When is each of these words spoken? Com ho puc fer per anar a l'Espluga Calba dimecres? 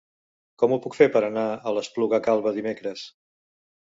Com 0.61 0.71
ho 0.73 0.77
puc 0.85 0.95
fer 0.99 1.07
per 1.15 1.21
anar 1.27 1.43
a 1.55 1.73
l'Espluga 1.75 2.21
Calba 2.29 2.55
dimecres? 2.57 3.05